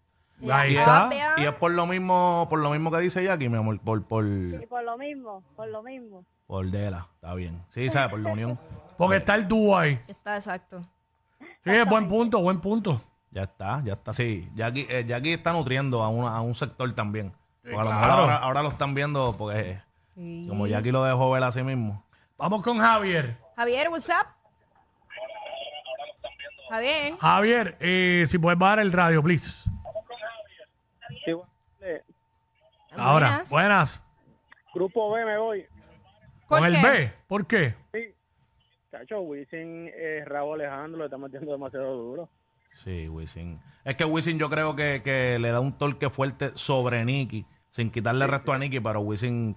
Ahí 0.53 0.75
y, 0.75 0.77
está. 0.77 1.09
Y 1.39 1.45
es 1.45 1.55
por 1.55 1.71
lo 1.71 1.87
mismo, 1.87 2.47
por 2.51 2.59
lo 2.59 2.71
mismo 2.71 2.91
que 2.91 2.99
dice 2.99 3.23
Jackie, 3.23 3.49
mi 3.49 3.57
amor, 3.57 3.79
por, 3.81 4.03
por, 4.05 4.27
Y 4.27 4.67
por 4.69 4.83
lo 4.83 4.99
mismo, 4.99 5.43
por 5.55 5.69
lo 5.69 5.83
mismo. 5.83 6.25
por 6.47 6.67
Dela, 6.71 7.07
está 7.15 7.35
bien. 7.35 7.63
Sí, 7.71 7.89
sabe, 7.89 8.11
por 8.11 8.19
la 8.19 8.33
unión. 8.33 8.59
Porque 8.99 9.17
está 9.17 9.37
el 9.37 9.47
dúo 9.47 9.79
ahí. 9.79 9.99
Está 10.09 10.35
exacto. 10.37 10.83
Sí, 11.65 11.71
es 11.71 11.89
buen 11.89 12.09
punto, 12.09 12.41
buen 12.41 12.61
punto. 12.61 13.01
Ya 13.31 13.45
está, 13.45 13.81
ya 13.85 13.93
está, 13.95 14.13
sí. 14.13 14.51
Jackie, 14.55 14.87
eh, 14.91 15.05
Jackie 15.07 15.33
está 15.35 15.53
nutriendo 15.53 16.03
a, 16.03 16.09
una- 16.09 16.37
a 16.37 16.41
un 16.43 16.55
sector 16.55 16.93
también. 16.95 17.33
Porque 17.63 17.77
a 17.79 17.85
lo 17.85 17.91
mejor 17.91 18.05
claro. 18.05 18.21
ahora, 18.23 18.37
ahora 18.39 18.63
lo 18.65 18.69
están 18.71 18.95
viendo 18.95 19.37
porque 19.39 19.81
eh, 20.17 20.47
como 20.49 20.67
Jackie 20.67 20.91
lo 20.91 21.05
dejó 21.05 21.31
ver 21.31 21.45
a 21.45 21.53
sí 21.53 21.63
mismo. 21.63 22.05
Vamos 22.39 22.63
con 22.63 22.79
Javier. 22.79 23.37
Javier, 23.57 23.89
what's 23.89 24.09
up? 24.09 24.27
Javier. 26.71 27.17
Javier, 27.19 27.77
eh, 27.81 28.25
si 28.27 28.39
puedes 28.39 28.59
bajar 28.59 28.81
el 28.81 28.93
radio, 28.93 29.23
please. 29.23 29.69
Sí, 31.25 31.33
bueno, 31.33 31.51
eh, 31.83 32.03
Ahora, 32.97 33.29
Buenas. 33.29 33.51
buenas. 33.51 34.05
grupo 34.75 35.13
B 35.13 35.25
me 35.25 35.39
voy. 35.39 35.67
¿Por 36.49 36.59
Con 36.61 36.67
el 36.69 36.81
qué? 36.81 36.89
B, 36.91 37.13
¿por 37.29 37.47
qué? 37.47 37.75
Sí. 37.93 38.15
Cacho, 38.91 39.21
Wisin, 39.21 39.91
eh, 39.95 40.23
Raúl 40.27 40.61
Alejandro 40.61 40.99
le 41.01 41.05
está 41.07 41.17
metiendo 41.19 41.53
demasiado 41.53 41.95
duro. 41.97 42.29
Sí, 42.75 43.09
Wisin. 43.09 43.61
Es 43.85 43.95
que 43.97 44.05
Wisin 44.05 44.39
yo 44.39 44.49
creo 44.51 44.75
que, 44.77 45.03
que 45.05 45.39
le 45.39 45.51
da 45.51 45.61
un 45.61 45.77
torque 45.79 46.11
fuerte 46.11 46.51
sobre 46.57 47.05
Nicky, 47.05 47.47
sin 47.71 47.91
quitarle 47.91 48.25
el 48.25 48.31
resto 48.31 48.53
a 48.53 48.59
Nicky, 48.59 48.81
pero 48.81 49.01
Wisin 49.01 49.57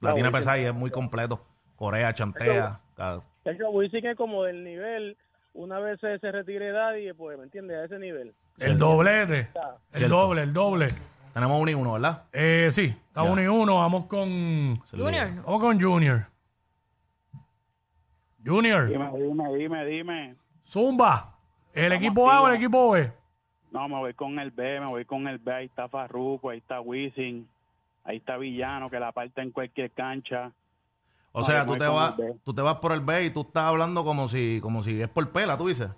la 0.00 0.10
No, 0.10 0.14
tiene 0.14 0.28
Wisin- 0.30 0.32
pesada 0.32 0.58
y 0.58 0.64
es 0.64 0.74
muy 0.74 0.90
completo. 0.90 1.46
Corea, 1.76 2.12
chantea. 2.14 2.80
cada- 2.96 3.22
Cacho, 3.44 3.70
Wisin 3.70 4.04
es 4.06 4.16
como 4.16 4.42
del 4.44 4.64
nivel, 4.64 5.16
una 5.54 5.78
vez 5.78 6.00
se, 6.00 6.18
se 6.18 6.32
retire 6.32 6.72
Daddy, 6.72 7.12
pues, 7.12 7.38
¿me 7.38 7.44
entiendes? 7.44 7.76
A 7.78 7.84
ese 7.84 7.98
nivel. 7.98 8.34
El 8.58 8.76
doblete. 8.78 9.40
El 9.92 9.98
Cierto. 9.98 10.16
doble, 10.16 10.42
el 10.42 10.52
doble. 10.52 10.88
Tenemos 11.32 11.60
uno 11.60 11.70
y 11.70 11.74
uno, 11.74 11.92
¿verdad? 11.92 12.22
Eh, 12.32 12.68
sí, 12.72 12.86
está 13.08 13.22
Ya. 13.24 13.30
uno 13.30 13.42
y 13.42 13.46
uno. 13.46 13.76
Vamos 13.76 14.06
con. 14.06 14.76
Junior. 14.90 15.28
Vamos 15.44 15.60
con 15.60 15.80
Junior. 15.80 16.26
Junior, 18.44 18.88
Dime, 18.88 19.10
dime, 19.16 19.54
dime, 19.56 19.84
dime. 19.86 20.34
Zumba. 20.66 21.34
¿El 21.74 21.92
equipo 21.92 22.30
A 22.30 22.40
o 22.42 22.48
el 22.48 22.54
equipo 22.56 22.90
B? 22.92 23.10
No, 23.72 23.88
me 23.88 23.96
voy 23.96 24.14
con 24.14 24.38
el 24.38 24.50
B, 24.50 24.80
me 24.80 24.86
voy 24.86 25.04
con 25.04 25.26
el 25.26 25.38
B. 25.38 25.52
Ahí 25.52 25.66
está 25.66 25.88
Farruko, 25.88 26.50
ahí 26.50 26.58
está 26.58 26.80
Wisin, 26.80 27.46
ahí 28.04 28.16
está 28.18 28.36
Villano, 28.38 28.88
que 28.88 28.98
la 29.00 29.12
parte 29.12 29.42
en 29.42 29.50
cualquier 29.50 29.90
cancha. 29.90 30.52
O 31.38 31.42
sea, 31.42 31.66
tú 31.66 31.72
te, 31.72 31.78
voy 31.78 31.86
con 31.88 31.94
vas, 31.96 32.16
B. 32.16 32.34
tú 32.44 32.54
te 32.54 32.62
vas 32.62 32.76
por 32.76 32.92
el 32.92 33.00
B 33.00 33.24
y 33.26 33.30
tú 33.30 33.42
estás 33.42 33.64
hablando 33.64 34.04
como 34.04 34.26
si, 34.28 34.58
como 34.62 34.82
si 34.82 35.00
es 35.02 35.08
por 35.08 35.30
pela, 35.30 35.56
tú 35.58 35.68
dices. 35.68 35.90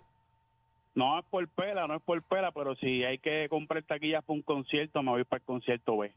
No 0.95 1.19
es 1.19 1.25
por 1.27 1.47
pela, 1.49 1.87
no 1.87 1.95
es 1.95 2.03
por 2.03 2.21
pela, 2.25 2.51
pero 2.51 2.75
si 2.77 3.05
hay 3.05 3.19
que 3.19 3.47
comprar 3.49 3.83
taquillas 3.85 4.25
para 4.25 4.35
un 4.37 4.43
concierto, 4.43 5.03
me 5.03 5.13
voy 5.13 5.25
para 5.25 5.39
el 5.39 5.45
concierto 5.47 5.97
B. 5.99 6.13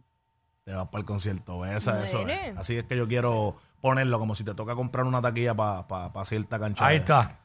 Te 0.66 0.74
vas 0.74 0.88
para 0.88 1.00
el 1.02 1.06
concierto, 1.06 1.60
¿ves? 1.60 1.76
Esa- 1.78 2.04
eso 2.04 2.28
es. 2.28 2.58
Así 2.58 2.78
es 2.78 2.84
que 2.86 2.98
yo 2.98 3.08
quiero 3.08 3.58
ponerlo 3.80 4.18
como 4.20 4.34
si 4.36 4.44
te 4.44 4.54
toca 4.56 4.74
comprar 4.76 5.06
una 5.06 5.22
taquilla 5.22 5.54
para 5.56 5.88
pa, 5.88 6.12
pa 6.14 6.26
cierta 6.26 6.60
cancha. 6.60 6.86
Ahí 6.86 6.96
de- 6.98 7.02
está. 7.02 7.38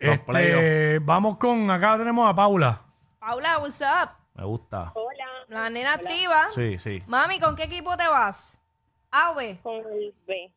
Los 0.00 0.14
Este, 0.14 0.24
playoffs. 0.24 1.04
vamos 1.06 1.36
con, 1.38 1.68
acá 1.70 1.98
tenemos 1.98 2.30
a 2.30 2.34
Paula. 2.34 2.80
Paula, 3.18 3.58
what's 3.58 3.80
up? 3.80 4.10
Me 4.34 4.44
gusta. 4.44 4.92
Hola. 4.94 5.24
La 5.48 5.68
nena 5.70 5.94
activa. 5.94 6.46
Sí, 6.54 6.78
sí. 6.78 7.02
Mami, 7.08 7.40
¿con 7.40 7.56
qué 7.56 7.64
equipo 7.64 7.96
te 7.96 8.06
vas? 8.06 8.60
A 9.10 9.32
o 9.32 9.34
B. 9.34 9.58
Con 9.62 9.74
el 9.76 10.14
B. 10.28 10.52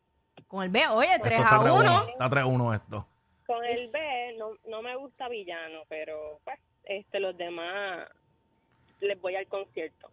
Con 0.48 0.62
el 0.64 0.70
B. 0.70 0.86
Oye, 0.88 1.08
3 1.22 1.40
Esto 1.40 1.54
a 1.54 1.58
está 1.58 1.72
1. 1.72 1.82
3-1. 2.04 2.10
Está 2.10 2.30
3-1 2.30 2.74
esto. 2.74 3.06
Con 3.46 3.64
el 3.64 3.88
B 3.90 4.36
no, 4.38 4.50
no 4.68 4.82
me 4.82 4.96
gusta 4.96 5.28
Villano, 5.28 5.80
pero 5.88 6.40
pues 6.44 6.58
este 6.84 7.20
los 7.20 7.36
demás 7.36 8.06
les 9.00 9.20
voy 9.20 9.36
al 9.36 9.46
concierto. 9.46 10.10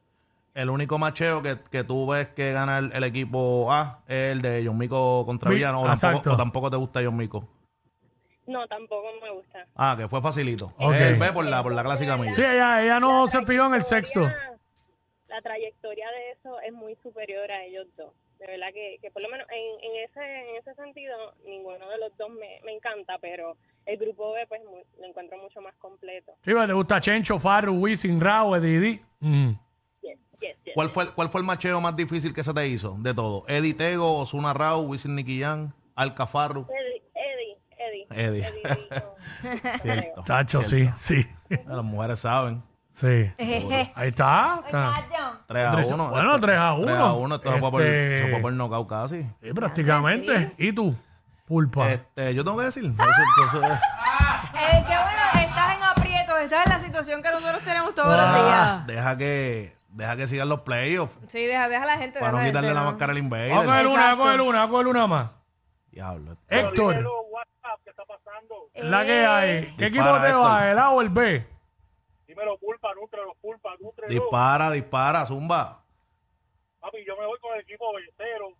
El 0.55 0.69
único 0.69 0.97
macheo 0.97 1.41
que, 1.41 1.57
que 1.71 1.83
tú 1.83 2.07
ves 2.07 2.27
que 2.29 2.51
gana 2.51 2.79
el, 2.79 2.91
el 2.91 3.03
equipo 3.03 3.71
A 3.71 4.01
es 4.07 4.31
el 4.33 4.41
de 4.41 4.63
John 4.65 4.77
Mico 4.77 5.25
contra 5.25 5.49
Vi- 5.49 5.55
Villano. 5.57 5.81
O 5.81 5.85
exacto. 5.85 6.07
tampoco, 6.17 6.33
o 6.33 6.37
tampoco 6.37 6.71
te 6.71 6.77
gusta 6.77 7.01
John 7.03 7.15
Mico. 7.15 7.47
No, 8.47 8.67
tampoco 8.67 9.07
me 9.21 9.29
gusta. 9.31 9.67
Ah, 9.75 9.95
que 9.97 10.07
fue 10.07 10.21
facilito. 10.21 10.73
Ok. 10.79 10.93
Es 10.95 11.01
el 11.01 11.15
B 11.19 11.31
por 11.31 11.45
la, 11.45 11.61
por 11.61 11.71
la 11.71 11.83
clásica 11.83 12.17
milla. 12.17 12.33
Sí, 12.33 12.41
ella, 12.41 12.81
ella 12.81 12.99
no 12.99 13.27
se 13.27 13.43
fijó 13.43 13.67
en 13.67 13.75
el 13.75 13.83
sexto. 13.83 14.21
Trayectoria- 14.21 14.57
La 15.27 15.41
trayectoria 15.41 16.07
de 16.09 16.31
eso 16.31 16.59
es 16.61 16.73
muy 16.73 16.95
superior 17.03 17.49
a 17.51 17.63
ellos 17.63 17.85
dos. 17.95 18.11
De 18.39 18.47
verdad 18.47 18.67
que, 18.73 18.97
que 19.01 19.11
por 19.11 19.21
lo 19.21 19.29
menos 19.29 19.45
en, 19.49 19.89
en 19.91 20.03
ese 20.05 20.49
en 20.49 20.55
ese 20.55 20.73
sentido 20.75 21.33
ninguno 21.45 21.89
de 21.89 21.97
los 21.97 22.15
dos 22.17 22.29
me, 22.29 22.61
me 22.63 22.73
encanta, 22.73 23.17
pero 23.19 23.57
el 23.85 23.97
grupo 23.97 24.31
B 24.33 24.47
pues 24.47 24.61
mu- 24.63 24.83
lo 25.01 25.05
encuentro 25.07 25.37
mucho 25.37 25.59
más 25.61 25.75
completo. 25.75 26.31
Sí, 26.37 26.51
pero 26.53 26.65
te 26.65 26.73
gusta 26.73 27.01
Chencho, 27.01 27.37
Farru, 27.37 27.73
Wisin, 27.73 28.19
Rao, 28.21 28.55
Edidi. 28.55 29.01
Mm. 29.19 29.51
Yes, 30.01 30.17
yes, 30.39 30.57
yes. 30.63 30.73
¿Cuál 30.73 30.89
fue, 30.91 31.03
el- 31.03 31.13
¿Cuál 31.13 31.29
fue 31.29 31.41
el 31.41 31.47
macheo 31.47 31.81
más 31.81 31.95
difícil 31.97 32.33
que 32.33 32.43
se 32.43 32.53
te 32.53 32.65
hizo 32.67 32.95
de 32.99 33.13
todo? 33.13 33.43
Eddie 33.49 33.73
Tego, 33.73 34.17
Osuna 34.19 34.53
Rao, 34.53 34.81
Wisin 34.83 35.15
Niquillán, 35.15 35.73
Alcafarru. 35.95 36.65
Eddie, 36.69 37.57
Eddie, 37.77 38.07
Eddie. 38.09 38.41
Eddie. 38.41 38.63
dijo. 38.63 39.15
Cierto. 39.81 40.23
Tacho, 40.23 40.63
sí, 40.63 40.85
sí. 40.95 41.25
Las 41.67 41.83
mujeres 41.83 42.19
saben. 42.19 42.63
Sí. 42.91 43.31
Ahí 43.95 44.09
está. 44.09 44.61
está. 44.65 44.93
3 45.47 45.65
a 45.67 45.71
Tres- 45.71 45.91
1. 45.91 46.09
bueno, 46.09 46.39
3 46.39 46.57
a 46.57 46.73
1. 46.73 46.85
3 46.85 46.97
a 46.97 47.13
1. 47.13 47.35
Esto 47.35 47.53
se 47.53 47.59
fue 47.59 47.71
por, 47.71 47.81
Este- 47.81 48.23
se 48.25 48.31
fue 48.31 48.41
por 48.41 48.53
nocaut 48.53 48.89
casi. 48.89 49.23
Sí, 49.41 49.53
prácticamente. 49.53 50.51
¿Y 50.57 50.73
tú? 50.73 50.95
Pulpa. 51.47 51.91
Este, 51.91 52.33
yo 52.35 52.43
tengo 52.43 52.57
que 52.57 52.65
decir. 52.65 52.85
Eso- 52.85 53.57
eso 53.57 53.63
es- 53.63 53.71
Eh, 53.71 54.83
qué 54.87 54.95
bueno, 54.95 55.47
estás 55.49 55.77
en 55.77 55.83
aprietos, 55.83 56.39
estás 56.41 56.65
en 56.65 56.71
la 56.73 56.79
situación 56.79 57.23
que 57.23 57.31
nosotros 57.31 57.63
tenemos 57.63 57.95
todos 57.95 58.13
Ah. 58.19 58.31
los 58.31 58.41
días. 58.45 58.87
deja 58.87 59.17
que 59.17 59.73
deja 59.89 60.15
que 60.17 60.27
sigan 60.27 60.49
los 60.49 60.61
playoffs. 60.61 61.13
Sí, 61.29 61.45
deja, 61.45 61.67
deja 61.69 61.83
a 61.83 61.87
la 61.87 61.97
gente. 61.97 62.19
Para 62.19 62.31
deja 62.31 62.31
no 62.31 62.37
a 62.37 62.41
la 62.41 62.47
quitarle 62.49 62.67
gente, 62.67 62.75
la 62.75 62.83
¿no? 62.85 62.91
máscara 62.91 63.11
al 63.13 63.21
Vamos 63.21 63.33
a 63.39 63.45
invader. 63.47 63.65
coger 63.65 63.87
una, 63.87 64.03
vamos 64.03 64.19
a 64.19 64.29
coger 64.29 64.41
una, 64.41 64.59
vamos 64.59 64.69
a 64.69 64.71
coger 64.71 64.87
una 64.87 65.07
más. 65.07 65.31
Diablo. 65.91 66.37
Héctor, 66.49 66.95
WhatsApp, 67.31 67.79
¿qué 67.83 67.89
está 67.89 68.03
pasando? 68.05 68.55
la 68.75 69.05
que 69.05 69.25
hay. 69.25 69.73
¿Qué 69.77 69.85
equipo 69.87 70.03
te 70.21 70.33
va? 70.33 70.69
¿El 70.71 70.77
A 70.77 70.89
o 70.91 71.01
el 71.01 71.09
B? 71.09 71.47
Dímelo, 72.39 72.57
pulpa, 72.57 72.93
nutrelo, 72.95 73.35
pulpa, 73.41 73.75
nutrelo. 73.81 74.13
Dispara, 74.13 74.71
dispara, 74.71 75.25
zumba. 75.25 75.83
Papi, 76.79 77.03
yo 77.05 77.17
me 77.17 77.25
voy 77.25 77.37
con 77.39 77.53
el 77.53 77.61
equipo 77.61 77.93
vencero. 77.93 78.53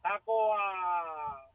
Saco 0.00 0.54
a... 0.54 1.50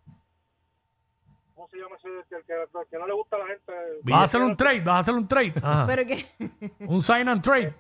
¿Cómo 1.55 1.69
se 1.69 1.77
llama 1.77 1.95
ese? 1.95 2.09
El 2.09 2.43
que, 2.43 2.53
el 2.53 2.87
que 2.89 2.97
no 2.97 3.07
le 3.07 3.13
gusta 3.13 3.37
a 3.37 3.39
la 3.39 3.47
gente. 3.47 3.73
¿Vas 4.03 4.19
a 4.19 4.23
hacer 4.23 4.41
un 4.41 4.57
trade? 4.57 4.81
¿Vas 4.81 4.95
a 4.95 4.99
hacer 4.99 5.13
un 5.13 5.27
trade? 5.29 5.53
Ajá. 5.63 5.85
Pero 5.87 6.05
que. 6.05 6.25
Un 6.79 7.01
sign 7.01 7.29
and 7.29 7.41
trade. 7.41 7.73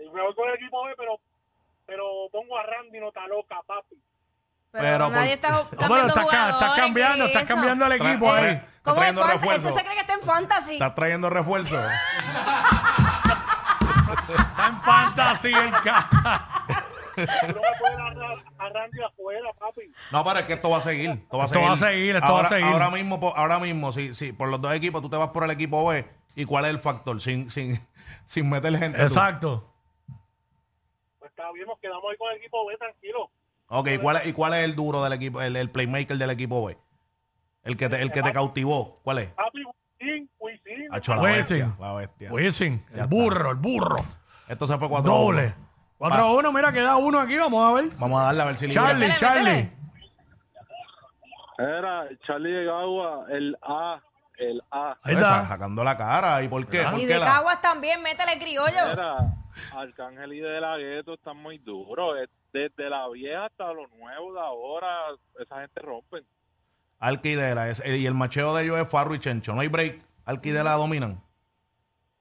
Y 0.00 0.08
me 0.10 0.22
voy 0.22 0.34
con 0.34 0.48
el 0.48 0.54
equipo 0.54 0.84
B, 0.84 0.94
pero, 0.96 1.18
pero 1.86 2.04
pongo 2.30 2.56
a 2.56 2.62
Randy 2.62 3.00
Nota 3.00 3.26
Loca, 3.26 3.60
papi. 3.66 3.96
Pero, 4.80 5.08
Pero 5.08 5.10
nadie 5.10 5.36
por- 5.38 5.48
está 5.48 5.50
No, 5.50 5.68
pero 5.94 6.06
estás, 6.06 6.74
cambiando, 6.76 7.24
¿qué 7.24 7.30
estás 7.30 7.42
es 7.42 7.48
eso? 7.50 7.54
cambiando 7.54 7.86
el 7.86 7.92
equipo 7.92 8.32
ahí. 8.32 8.44
Está 8.46 8.66
¿Cómo 8.82 8.94
es 8.94 8.96
trayendo 9.00 9.20
fantasy? 9.22 9.38
refuerzo. 9.38 9.68
¿Este 9.68 9.78
se 9.80 9.84
cree 9.84 9.94
que 9.94 10.00
está 10.00 10.14
en 10.14 10.22
fantasy? 10.22 10.72
Estás 10.72 10.94
trayendo 10.94 11.30
refuerzo. 11.30 11.76
Está 14.28 14.66
en 14.68 14.80
fantasy 14.82 15.52
el 15.52 15.70
ca- 15.82 16.08
No 17.18 17.24
me 17.60 19.04
afuera, 19.04 19.50
papi. 19.58 19.92
No, 20.12 20.24
pero 20.24 20.38
es 20.40 20.44
que 20.46 20.52
esto 20.54 20.70
va 20.70 20.78
a 20.78 20.80
seguir. 20.82 21.10
Esto 21.10 21.36
va 21.36 21.44
a 21.44 21.46
Esto 21.46 21.54
seguir. 21.58 21.68
va 21.68 21.74
a 21.74 21.78
seguir, 21.78 22.16
esto 22.16 22.26
va 22.26 22.32
a 22.32 22.36
ahora, 22.36 22.48
seguir. 22.48 22.64
Ahora 22.66 22.90
mismo, 22.90 23.32
ahora 23.36 23.58
mismo, 23.58 23.92
si, 23.92 24.14
si 24.14 24.32
por 24.32 24.48
los 24.48 24.60
dos 24.60 24.72
equipos 24.74 25.02
tú 25.02 25.10
te 25.10 25.16
vas 25.16 25.30
por 25.30 25.44
el 25.44 25.50
equipo 25.50 25.86
B, 25.88 26.06
¿y 26.36 26.44
cuál 26.44 26.64
es 26.66 26.70
el 26.70 26.78
factor? 26.80 27.20
Sin, 27.20 27.50
sin, 27.50 27.80
sin 28.26 28.48
meter 28.48 28.76
gente. 28.78 28.98
tú. 28.98 29.04
Exacto. 29.04 29.74
Pues 31.18 31.30
está 31.30 31.50
bien, 31.52 31.66
nos 31.66 31.78
quedamos 31.80 32.04
ahí 32.10 32.16
con 32.16 32.30
el 32.30 32.36
equipo 32.38 32.64
B, 32.66 32.76
tranquilo. 32.78 33.30
Ok, 33.68 33.88
¿y 33.88 33.98
cuál, 33.98 34.16
es, 34.16 34.26
¿y 34.26 34.32
cuál 34.32 34.54
es 34.54 34.64
el 34.64 34.74
duro 34.74 35.02
del 35.04 35.12
equipo, 35.12 35.40
el, 35.42 35.54
el 35.56 35.70
playmaker 35.70 36.16
del 36.16 36.30
equipo 36.30 36.64
B? 36.66 36.78
El 37.64 37.76
que 37.76 37.88
te, 37.88 38.00
el 38.00 38.10
que 38.10 38.22
te 38.22 38.32
cautivó. 38.32 39.00
¿Cuál 39.02 39.18
es? 39.18 39.30
Papi, 39.32 39.62
Wisin, 40.00 40.30
Wisin. 40.38 40.88
Hacho, 40.94 41.14
la 41.14 41.20
Wisin. 41.22 41.36
bestia. 41.36 41.76
La 41.78 41.92
bestia. 41.94 42.32
Wisin, 42.32 42.84
el 42.90 42.94
está. 42.94 43.06
burro, 43.06 43.50
el 43.50 43.56
burro. 43.56 43.96
Esto 44.48 44.66
se 44.66 44.78
fue 44.78 44.88
4 44.88 45.12
Doble. 45.12 45.54
4 45.98 46.16
a 46.22 46.32
1, 46.32 46.52
mira, 46.52 46.72
queda 46.72 46.96
uno 46.96 47.20
aquí, 47.20 47.36
vamos 47.36 47.68
a 47.68 47.74
ver. 47.74 47.90
Vamos 47.98 48.20
a 48.20 48.24
darle 48.24 48.42
a 48.42 48.44
ver 48.46 48.56
si 48.56 48.66
libra. 48.68 48.82
Charlie, 48.84 49.00
Métele, 49.08 49.18
Charlie. 49.20 49.50
métele. 49.52 49.78
Era 51.58 52.08
Charlie 52.26 52.52
de 52.52 52.64
Gagua, 52.64 53.26
el 53.30 53.56
A, 53.62 54.00
el 54.38 54.62
A. 54.70 54.96
Ahí 55.02 55.14
está. 55.16 55.44
Sacando 55.46 55.82
la 55.82 55.96
cara. 55.98 56.42
¿Y 56.42 56.48
por 56.48 56.64
qué? 56.68 56.84
¿Por 56.84 56.94
Y 56.98 57.00
qué 57.02 57.14
de 57.14 57.18
la- 57.18 57.26
Caguas 57.26 57.60
también, 57.60 58.00
métele 58.02 58.38
criollo. 58.38 58.92
Era 58.92 59.16
Arcángel 59.74 60.32
y 60.34 60.40
De 60.40 60.60
La 60.60 60.76
Gueto 60.76 61.14
están 61.14 61.36
muy 61.36 61.58
duros. 61.58 62.16
Es 62.22 62.28
Desde 62.52 62.88
la 62.90 63.08
vieja 63.08 63.46
hasta 63.46 63.72
los 63.72 63.90
nuevos 63.92 64.34
de 64.34 64.40
ahora, 64.40 64.88
esa 65.38 65.60
gente 65.60 65.80
rompen. 65.82 66.24
Alquidela. 66.98 67.68
es- 67.68 67.84
y 67.86 68.06
el 68.06 68.14
macheo 68.14 68.54
de 68.54 68.64
ellos 68.64 68.78
es 68.78 68.88
Farro 68.88 69.14
y 69.14 69.18
Chencho. 69.20 69.54
No 69.54 69.60
hay 69.60 69.68
break. 69.68 70.00
Alquidela 70.24 70.72
dominan. 70.72 71.22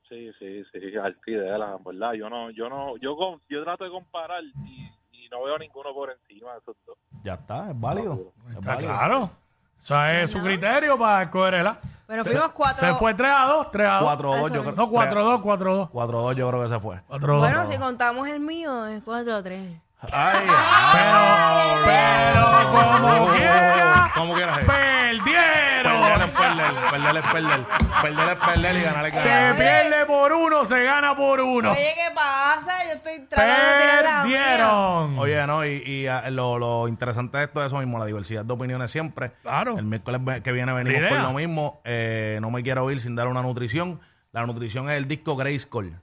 Sí, 0.07 0.31
sí, 0.39 0.63
sí, 0.71 0.97
Alquidela, 0.97 1.75
en 1.77 1.83
verdad. 1.83 2.13
Yo 2.13 2.29
no, 2.29 2.49
yo 2.51 2.69
no, 2.69 2.95
yo 2.97 3.15
con- 3.17 3.41
yo 3.49 3.63
trato 3.63 3.83
de 3.83 3.89
comparar 3.89 4.41
y, 4.43 4.89
y 5.11 5.29
no 5.29 5.43
veo 5.43 5.57
ninguno 5.57 5.93
por 5.93 6.11
encima 6.11 6.53
de 6.53 6.59
esos 6.59 6.75
dos. 6.85 6.97
Ya 7.23 7.33
está, 7.33 7.71
es 7.71 7.79
válido. 7.79 8.31
Es 8.49 8.55
Está 8.55 8.75
válido. 8.75 8.93
claro. 8.93 9.23
O 9.23 9.85
sea, 9.87 10.21
es 10.21 10.31
su 10.31 10.41
criterio 10.41 10.97
para 10.97 11.23
escoger 11.23 11.53
el 11.55 11.67
A. 11.67 11.79
Bueno, 12.07 12.23
fuimos 12.23 12.49
cuatro. 12.49 12.87
Se 12.87 12.93
fue 12.95 13.13
3 13.13 13.31
a 13.35 13.45
2, 13.47 13.71
3 13.71 13.87
a 13.89 13.99
2. 13.99 14.03
4-2, 14.03 14.53
yo 14.53 14.61
creo. 14.63 14.75
No, 14.75 14.89
4 14.89 15.19
a 15.19 15.23
2, 15.23 15.41
4 15.41 15.71
a 15.71 15.75
2. 15.75 15.89
4-2 15.91 16.35
yo 16.35 16.49
creo 16.49 16.63
que 16.63 16.69
se 16.69 16.79
fue. 16.79 17.01
4 17.07 17.31
a 17.33 17.35
2. 17.37 17.41
Bueno, 17.41 17.67
si 17.67 17.77
contamos 17.77 18.27
el 18.29 18.39
mío, 18.39 18.85
es 18.87 19.03
4 19.03 19.35
a 19.35 19.43
3. 19.43 19.81
Ay, 20.11 20.47
Pero, 20.93 21.85
pero, 21.85 22.71
como 22.71 23.27
quiera, 23.33 24.11
¿Cómo 24.15 24.33
quieras? 24.35 24.59
perdieron. 24.59 26.01
Perder 26.01 26.21
es 26.21 26.31
perder, 26.31 26.73
perder 26.91 27.15
es 27.17 27.31
perder. 27.31 27.65
Perder 28.01 28.29
es 28.37 28.45
perder 28.45 28.75
y 28.75 28.81
ganar 28.83 29.05
es 29.07 29.15
Se 29.21 29.29
ganar. 29.29 29.55
pierde 29.57 30.05
por 30.05 30.33
uno, 30.33 30.65
se 30.65 30.83
gana 30.83 31.15
por 31.15 31.39
uno. 31.41 31.71
Oye, 31.71 31.93
¿qué 31.95 32.13
pasa? 32.13 32.85
Yo 32.85 32.91
estoy 32.93 33.19
tratando 33.27 33.53
de 33.53 33.81
tirar 33.81 34.03
la 34.03 34.23
mía. 34.23 34.43
Perdieron. 34.43 35.19
Oye, 35.19 35.47
no, 35.47 35.65
y, 35.65 35.69
y, 35.83 36.07
ah, 36.07 36.29
lo, 36.29 36.59
lo 36.59 36.87
interesante 36.87 37.37
de 37.39 37.45
esto 37.45 37.59
es 37.61 37.67
eso 37.67 37.77
mismo, 37.79 37.97
la 37.97 38.05
diversidad 38.05 38.45
de 38.45 38.53
opiniones 38.53 38.91
siempre. 38.91 39.31
Claro. 39.41 39.77
El 39.79 39.85
miércoles 39.85 40.23
ve- 40.23 40.43
que 40.43 40.51
viene 40.51 40.73
venimos 40.73 41.01
La 41.01 41.09
con 41.09 41.17
idea. 41.17 41.27
lo 41.27 41.33
mismo. 41.33 41.81
Eh, 41.85 42.37
no 42.41 42.51
me 42.51 42.61
quiero 42.61 42.89
ir 42.91 42.99
sin 43.01 43.15
dar 43.15 43.27
una 43.27 43.41
nutrición. 43.41 43.99
La 44.31 44.45
nutrición 44.45 44.89
es 44.91 44.97
el 44.97 45.07
disco 45.07 45.35
Grayskull. 45.35 45.99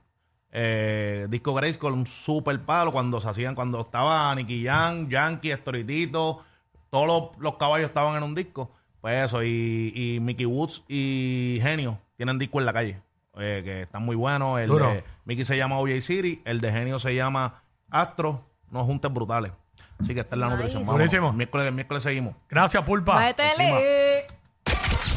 Eh, 0.57 1.27
disco 1.29 1.53
Grayskull, 1.53 1.91
un 1.91 2.07
super 2.07 2.57
palo 2.61 2.93
cuando 2.93 3.19
se 3.19 3.27
hacían, 3.27 3.55
cuando 3.55 3.81
estaba 3.81 4.33
Nicky 4.35 4.63
Jam, 4.63 5.09
Yankee, 5.09 5.51
Estoritito, 5.51 6.43
todos 6.89 7.07
los, 7.07 7.23
los 7.43 7.55
caballos 7.57 7.89
estaban 7.89 8.15
en 8.15 8.23
un 8.23 8.33
disco. 8.33 8.71
Pues 9.01 9.25
eso, 9.25 9.43
y, 9.43 9.91
y 9.93 10.19
Mickey 10.21 10.45
Woods 10.45 10.83
y 10.87 11.59
Genio 11.61 11.99
tienen 12.15 12.39
disco 12.39 12.59
en 12.59 12.65
la 12.65 12.71
calle, 12.73 13.01
eh, 13.37 13.61
que 13.65 13.81
están 13.81 14.03
muy 14.03 14.15
buenos. 14.15 14.59
El 14.61 14.69
Duro. 14.69 14.89
de 14.89 15.03
Mickey 15.25 15.43
se 15.43 15.57
llama 15.57 15.77
OJ 15.79 15.99
City, 16.01 16.41
el 16.45 16.61
de 16.61 16.71
Genio 16.71 16.99
se 16.99 17.13
llama 17.13 17.61
Astro, 17.91 18.41
unos 18.71 18.85
juntes 18.85 19.11
brutales. 19.11 19.51
Así 19.99 20.13
que 20.13 20.21
esta 20.21 20.35
es 20.35 20.39
la 20.39 20.45
Nice. 20.47 20.55
nutrición. 20.57 20.85
Buenísimo. 20.85 21.33
miércoles, 21.33 21.73
miércoles 21.73 22.01
seguimos. 22.01 22.33
Gracias, 22.49 22.81
Pulpa. 22.85 23.29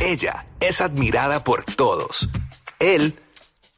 Ella 0.00 0.46
es 0.60 0.80
admirada 0.80 1.42
por 1.44 1.64
todos. 1.64 2.28
Él, 2.78 3.18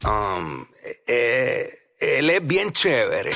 um, 0.05 0.65
eh, 1.07 1.69
él 1.99 2.29
es 2.29 2.45
bien 2.45 2.71
chévere. 2.71 3.31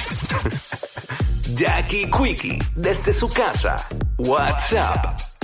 Jackie 1.56 2.10
Quickie, 2.10 2.60
desde 2.76 3.14
su 3.14 3.30
casa. 3.30 3.78
WhatsApp 4.18 5.35